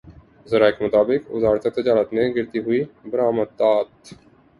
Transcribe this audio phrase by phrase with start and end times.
[0.47, 4.13] ذرائع کے مطابق وزارت تجارت نے گرتی ہوئی برآمدات